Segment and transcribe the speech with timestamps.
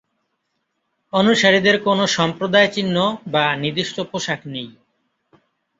[1.13, 2.95] অনুসারীদের কোনও সম্প্রদায় চিহ্ন
[3.27, 4.69] বা নির্দিষ্ট পোশাক নেই।